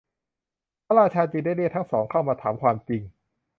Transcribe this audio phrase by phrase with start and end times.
[0.85, 3.01] พระราชาจึงได้เรียกทั้งสองเข้ามาถามความจริง